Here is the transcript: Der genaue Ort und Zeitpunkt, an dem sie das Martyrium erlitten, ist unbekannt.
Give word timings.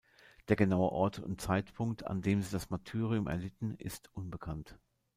Der 0.47 0.55
genaue 0.55 0.91
Ort 0.93 1.19
und 1.19 1.39
Zeitpunkt, 1.41 2.07
an 2.07 2.23
dem 2.23 2.41
sie 2.41 2.51
das 2.51 2.71
Martyrium 2.71 3.27
erlitten, 3.27 3.75
ist 3.75 4.09
unbekannt. 4.15 4.79